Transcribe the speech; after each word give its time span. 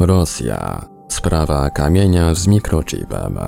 Rosja. 0.00 0.84
Sprawa 1.08 1.70
kamienia 1.70 2.34
z 2.34 2.46
mikrochipem. 2.46 3.38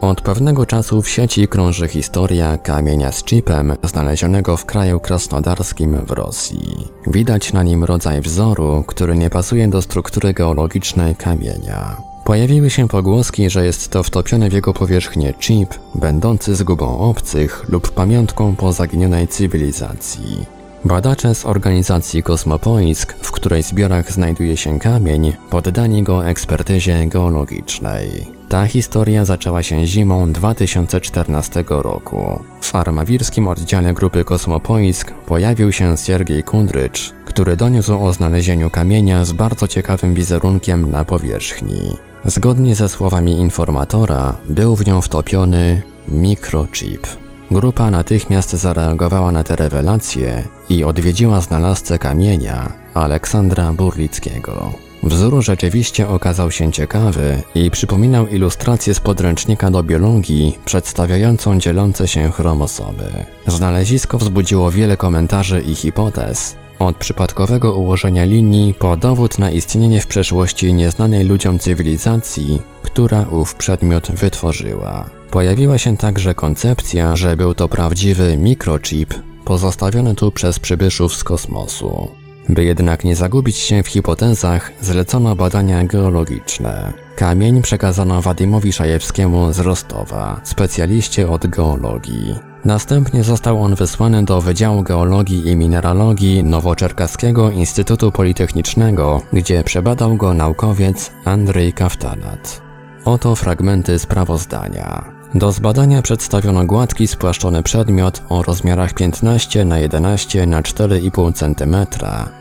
Od 0.00 0.20
pewnego 0.20 0.66
czasu 0.66 1.02
w 1.02 1.08
sieci 1.08 1.48
krąży 1.48 1.88
historia 1.88 2.58
kamienia 2.58 3.12
z 3.12 3.24
chipem 3.24 3.76
znalezionego 3.82 4.56
w 4.56 4.64
kraju 4.64 5.00
krasnodarskim 5.00 5.96
w 6.06 6.10
Rosji. 6.10 6.88
Widać 7.06 7.52
na 7.52 7.62
nim 7.62 7.84
rodzaj 7.84 8.20
wzoru, 8.20 8.84
który 8.86 9.16
nie 9.16 9.30
pasuje 9.30 9.68
do 9.68 9.82
struktury 9.82 10.32
geologicznej 10.32 11.16
kamienia. 11.16 11.96
Pojawiły 12.24 12.70
się 12.70 12.88
pogłoski, 12.88 13.50
że 13.50 13.66
jest 13.66 13.88
to 13.90 14.02
wtopiony 14.02 14.50
w 14.50 14.52
jego 14.52 14.72
powierzchnię 14.72 15.34
chip, 15.40 15.74
będący 15.94 16.54
zgubą 16.54 16.98
obcych 16.98 17.64
lub 17.68 17.90
pamiątką 17.90 18.56
po 18.56 18.72
zaginionej 18.72 19.28
cywilizacji. 19.28 20.55
Badacze 20.86 21.34
z 21.34 21.46
organizacji 21.46 22.22
Kosmopoisk, 22.22 23.14
w 23.20 23.32
której 23.32 23.62
zbiorach 23.62 24.12
znajduje 24.12 24.56
się 24.56 24.78
kamień, 24.78 25.32
poddani 25.50 26.02
go 26.02 26.26
ekspertyzie 26.26 27.06
geologicznej. 27.06 28.26
Ta 28.48 28.66
historia 28.66 29.24
zaczęła 29.24 29.62
się 29.62 29.86
zimą 29.86 30.32
2014 30.32 31.64
roku. 31.68 32.40
W 32.60 32.74
armawirskim 32.74 33.48
oddziale 33.48 33.94
grupy 33.94 34.24
Kosmopoisk 34.24 35.12
pojawił 35.12 35.72
się 35.72 35.96
Siergiej 35.96 36.42
Kundrycz, 36.42 37.12
który 37.24 37.56
doniósł 37.56 38.04
o 38.04 38.12
znalezieniu 38.12 38.70
kamienia 38.70 39.24
z 39.24 39.32
bardzo 39.32 39.68
ciekawym 39.68 40.14
wizerunkiem 40.14 40.90
na 40.90 41.04
powierzchni. 41.04 41.96
Zgodnie 42.24 42.74
ze 42.74 42.88
słowami 42.88 43.32
informatora, 43.32 44.36
był 44.48 44.76
w 44.76 44.86
nią 44.86 45.00
wtopiony 45.00 45.82
mikrochip. 46.08 47.25
Grupa 47.50 47.90
natychmiast 47.90 48.52
zareagowała 48.52 49.32
na 49.32 49.44
te 49.44 49.56
rewelacje 49.56 50.44
i 50.68 50.84
odwiedziła 50.84 51.40
znalazcę 51.40 51.98
kamienia 51.98 52.72
Aleksandra 52.94 53.72
Burlickiego. 53.72 54.72
Wzór 55.02 55.44
rzeczywiście 55.44 56.08
okazał 56.08 56.50
się 56.50 56.72
ciekawy 56.72 57.42
i 57.54 57.70
przypominał 57.70 58.26
ilustrację 58.26 58.94
z 58.94 59.00
podręcznika 59.00 59.70
do 59.70 59.82
biologii 59.82 60.58
przedstawiającą 60.64 61.60
dzielące 61.60 62.08
się 62.08 62.30
chromosomy. 62.30 63.26
Znalezisko 63.46 64.18
wzbudziło 64.18 64.70
wiele 64.70 64.96
komentarzy 64.96 65.60
i 65.60 65.74
hipotez, 65.74 66.56
od 66.78 66.96
przypadkowego 66.96 67.74
ułożenia 67.74 68.24
linii 68.24 68.74
po 68.74 68.96
dowód 68.96 69.38
na 69.38 69.50
istnienie 69.50 70.00
w 70.00 70.06
przeszłości 70.06 70.74
nieznanej 70.74 71.24
ludziom 71.24 71.58
cywilizacji, 71.58 72.62
która 72.82 73.26
ów 73.30 73.54
przedmiot 73.54 74.10
wytworzyła. 74.10 75.10
Pojawiła 75.36 75.78
się 75.78 75.96
także 75.96 76.34
koncepcja, 76.34 77.16
że 77.16 77.36
był 77.36 77.54
to 77.54 77.68
prawdziwy 77.68 78.36
mikrochip 78.36 79.14
pozostawiony 79.44 80.14
tu 80.14 80.32
przez 80.32 80.58
przybyszów 80.58 81.14
z 81.14 81.24
kosmosu. 81.24 82.08
By 82.48 82.64
jednak 82.64 83.04
nie 83.04 83.16
zagubić 83.16 83.56
się 83.56 83.82
w 83.82 83.88
hipotezach, 83.88 84.72
zlecono 84.80 85.36
badania 85.36 85.84
geologiczne. 85.84 86.92
Kamień 87.16 87.62
przekazano 87.62 88.22
Wadimowi 88.22 88.72
Szajewskiemu 88.72 89.52
z 89.52 89.58
Rostowa, 89.58 90.40
specjaliście 90.44 91.30
od 91.30 91.46
geologii. 91.46 92.34
Następnie 92.64 93.24
został 93.24 93.62
on 93.62 93.74
wysłany 93.74 94.24
do 94.24 94.40
Wydziału 94.40 94.82
Geologii 94.82 95.48
i 95.48 95.56
Mineralogii 95.56 96.44
Nowoczerkaskiego 96.44 97.50
Instytutu 97.50 98.12
Politechnicznego, 98.12 99.22
gdzie 99.32 99.64
przebadał 99.64 100.16
go 100.16 100.34
naukowiec 100.34 101.10
Andrzej 101.24 101.72
Kaftanat. 101.72 102.62
Oto 103.04 103.34
fragmenty 103.34 103.98
sprawozdania. 103.98 105.15
Do 105.34 105.52
zbadania 105.52 106.02
przedstawiono 106.02 106.64
gładki 106.64 107.06
spłaszczony 107.06 107.62
przedmiot 107.62 108.22
o 108.28 108.42
rozmiarach 108.42 108.94
15 108.94 109.64
na 109.64 109.78
11 109.78 110.46
na 110.46 110.62
4,5 110.62 111.32
cm, 111.32 111.76